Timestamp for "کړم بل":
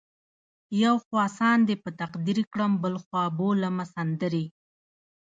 2.53-2.95